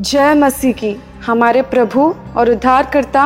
[0.00, 0.94] जय मसीह की।
[1.26, 2.02] हमारे प्रभु
[2.36, 3.22] और उद्धारकर्ता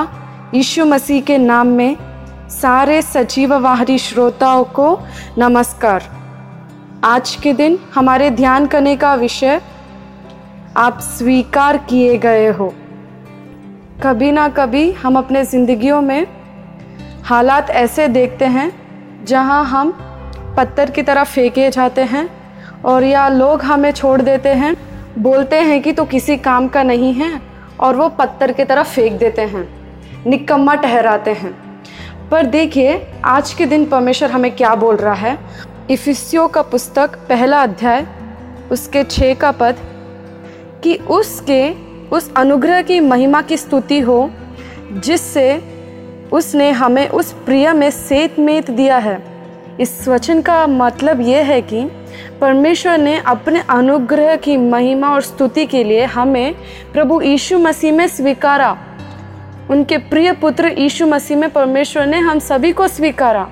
[0.55, 1.97] यीशु मसीह के नाम में
[2.51, 4.99] सारे सजीववाहरी श्रोताओं को
[5.39, 6.05] नमस्कार।
[7.05, 9.61] आज के दिन हमारे ध्यान करने का विषय,
[10.77, 12.69] आप स्वीकार किए गए हो।
[14.03, 16.27] कभी ना कभी हम अपने ज़िंदगियों में
[17.25, 18.71] हालात ऐसे देखते हैं,
[19.25, 19.91] जहाँ हम
[20.57, 22.29] पत्थर की तरह फेंके जाते हैं
[22.85, 24.75] और या लोग हमें छोड़ देते हैं।
[25.21, 27.41] बोलते हैं कि तो किसी काम का नहीं है
[27.81, 29.69] और वो पत्थर की तरफ़ फेंक देते हैं,
[30.27, 31.53] निकम्मा ठहराते हैं।
[32.31, 35.39] पर देखिए, आज के दिन परमेश्वर हमें क्या बोल रहा है?
[35.91, 38.07] इफिसियो का पुस्तक पहला अध्याय,
[38.73, 39.77] उसके छः का पद,
[40.85, 41.71] कि उसके,
[42.09, 44.31] उस अनुग्रह की महिमा की स्तुति हो,
[44.93, 45.65] जिससे
[46.33, 49.23] उसने हमें उस प्रिय में सेत मेत दिया है।
[49.81, 51.91] इस वचन का मतलब ये है कि
[52.41, 56.55] परमेश्वर ने अपने अनुग्रह की महिमा और स्तुति के लिए हमें
[56.93, 58.79] प्रभु यीशु मसीह में स्वीकारा।
[59.71, 63.51] उनके प्रिय पुत्र यीशु मसीह में परमेश्वर ने हम सभी को स्वीकारा।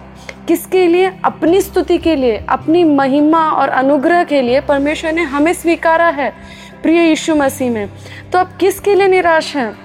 [0.48, 1.12] किसके लिए?
[1.24, 6.34] अपनी स्तुति के लिए, अपनी महिमा और अनुग्रह के लिए परमेश्वर ने हमें स्वीकारा है
[6.82, 7.90] प्रिय यीशु मसीह में।
[8.32, 9.78] तो अब किसके लिए निराश हैं?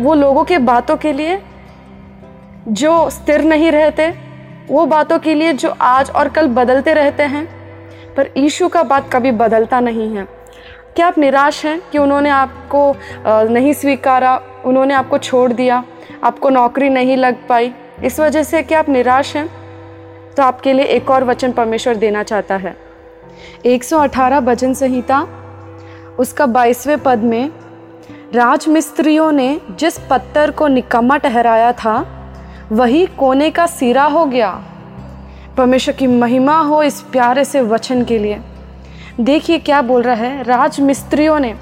[0.00, 1.42] वो लोगों के बातों के लिए
[2.68, 4.14] जो स्थिर नहीं रहते,
[4.68, 7.57] वो बातों के लिए जो आज और कल बदलते रहते हैं?
[8.18, 10.26] पर ईशु का बात कभी बदलता नहीं है।
[10.96, 12.80] क्या आप निराश हैं कि उन्होंने आपको
[13.26, 14.34] नहीं स्वीकारा?
[14.64, 15.82] उन्होंने आपको छोड़ दिया,
[16.24, 17.72] आपको नौकरी नहीं लग पाई।
[18.04, 19.48] इस वजह से क्या आप निराश हैं?
[20.36, 22.76] तो आपके लिए एक और वचन परमेश्वर देना चाहता है।
[23.66, 25.20] 118 भजन संहिता,
[26.18, 27.50] उसका बाईसवें पद में,
[28.34, 31.96] राजमिस्त्रियों ने जिस पत्थर को निकम्मा ठहराया था,
[32.72, 34.50] वही कोने का सिरा हो गया।
[35.58, 38.38] परमेश्वर की महिमा हो इस प्यारे से वचन के लिए।
[39.20, 41.54] देखिए क्या बोल रहा है राज मिस्त्रियों ने,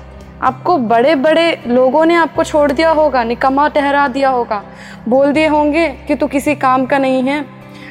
[0.42, 4.62] आपको बड़े बड़े लोगों ने आपको छोड़ दिया होगा, निकम्मा ठहरा दिया होगा।
[5.08, 7.40] बोल दिए होंगे कि तू किसी काम का नहीं है,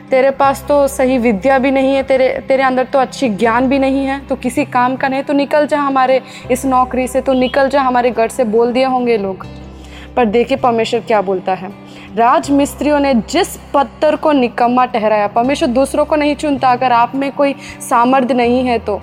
[0.10, 3.80] तेरे पास तो सही विद्या भी नहीं है, तेरे तेरे अंदर तो अच्छी ज्ञान भी
[3.80, 6.22] नहीं है तो किसी काम का नहीं तो निकल जा हमारे
[6.52, 9.46] इस नौकरी से तो निकल जा हमारे घर से, बोल दिए होंगे लोग।
[10.16, 11.70] पर देखिए परमेश्वर क्या बोलता है।
[12.16, 17.16] राज मिस्त्रियों ने जिस पत्थर को निकम्मा ठहराया, परमेश्वर दूसरों को नहीं चुनता। अगर आप
[17.16, 18.96] में कोई सामर्थ्य नहीं है तो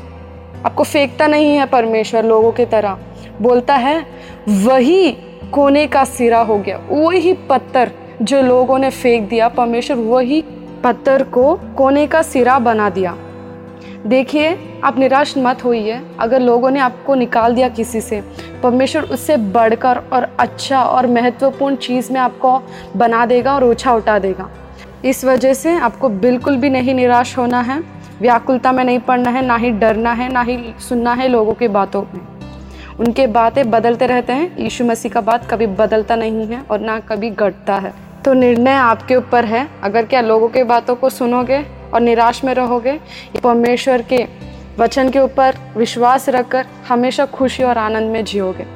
[0.67, 2.99] आपको फेंकता नहीं है परमेश्वर लोगों की तरह।
[3.41, 4.05] बोलता है,
[4.49, 5.11] वही
[5.53, 7.91] कोने का सिरा हो गया, वही पत्थर
[8.23, 10.43] जो लोगों ने फेंक दिया, परमेश्वर वही
[10.85, 13.17] पत्थर को कोने का सिरा बना दिया।
[14.07, 18.23] देखिए, आप निराश मत होइए। अगर लोगों ने आपको निकाल दिया किसी से,
[18.63, 22.63] परमेश्वर उससे बढ़कर और अच्छा और महत्वपूर्ण चीज़ में आपको
[22.97, 24.51] बना देगा और ऊँचा उठा देगा।
[25.05, 27.83] इस वजह से आपको बिल्कुल भी नहीं निराश होना है,
[28.21, 31.69] व्याकुलता में नहीं पड़ना है, ना ही डरना है, ना ही सुनना है लोगों की
[31.69, 32.21] बातों में।
[33.01, 37.01] उनके बातें बदलते रहते हैं, यीशु मसीह का बात कभी बदलता नहीं है और ना
[37.01, 37.93] कभी घटता है।
[38.25, 42.53] तो निर्णय आपके ऊपर है। अगर क्या लोगों के बातों को सुनोगे और निराश में
[42.55, 42.99] रहोगे।
[43.45, 44.27] परमेश्वर के
[44.79, 48.67] वचन के ऊपर विश्वास रखकर हमेशा खुशी और आनंद में जियोगे।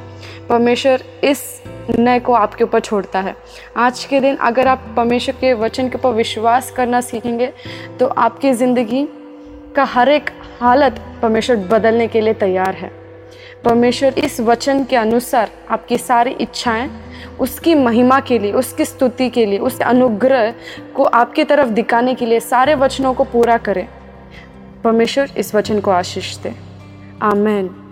[0.49, 3.35] परमेश्वर इस निर्णय को आपके ऊपर छोड़ता है।
[3.77, 7.53] आज के दिन अगर आप परमेश्वर के वचन के ऊपर विश्वास करना सीखेंगे
[8.01, 9.07] तो आपकी ज़िंदगी
[9.77, 12.91] का हर एक हालत परमेश्वर बदलने के लिए तैयार है।
[13.65, 16.91] परमेश्वर, इस वचन के अनुसार आपकी सारी इच्छाएँ
[17.41, 20.55] उसकी महिमा के लिए, उसकी स्तुति के लिए उस अनुग्रह
[20.95, 23.89] को आपकी तरफ़ दिखाने के लिए सारे वचनों को पूरा करें।
[24.85, 26.55] परमेश्वर इस वचन को आशीष दे।
[27.23, 27.86] आमेन।